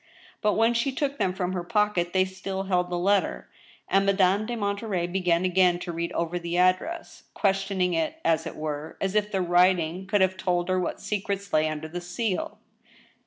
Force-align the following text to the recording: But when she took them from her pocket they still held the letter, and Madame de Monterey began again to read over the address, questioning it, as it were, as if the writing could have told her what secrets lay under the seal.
But 0.41 0.53
when 0.53 0.73
she 0.73 0.91
took 0.91 1.19
them 1.19 1.31
from 1.31 1.53
her 1.53 1.63
pocket 1.63 2.11
they 2.11 2.25
still 2.25 2.63
held 2.63 2.89
the 2.89 2.97
letter, 2.97 3.51
and 3.87 4.03
Madame 4.03 4.47
de 4.47 4.55
Monterey 4.55 5.05
began 5.05 5.45
again 5.45 5.77
to 5.77 5.91
read 5.91 6.11
over 6.13 6.39
the 6.39 6.57
address, 6.57 7.25
questioning 7.35 7.93
it, 7.93 8.19
as 8.25 8.47
it 8.47 8.55
were, 8.55 8.97
as 8.99 9.13
if 9.13 9.31
the 9.31 9.41
writing 9.41 10.07
could 10.07 10.21
have 10.21 10.37
told 10.37 10.69
her 10.69 10.79
what 10.79 10.99
secrets 11.01 11.53
lay 11.53 11.69
under 11.69 11.87
the 11.87 12.01
seal. 12.01 12.57